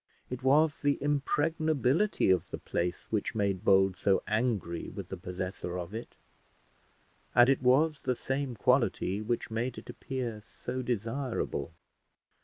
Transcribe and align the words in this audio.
It 0.31 0.41
was 0.41 0.79
the 0.81 0.97
impregnability 0.99 2.31
of 2.31 2.49
the 2.49 2.57
place 2.57 3.05
which 3.11 3.35
made 3.35 3.63
Bold 3.63 3.95
so 3.95 4.23
angry 4.27 4.89
with 4.89 5.09
the 5.09 5.15
possessor 5.15 5.77
of 5.77 5.93
it, 5.93 6.15
and 7.35 7.47
it 7.47 7.61
was 7.61 8.01
the 8.01 8.15
same 8.15 8.55
quality 8.55 9.21
which 9.21 9.51
made 9.51 9.77
it 9.77 9.91
appear 9.91 10.41
so 10.43 10.81
desirable. 10.81 11.71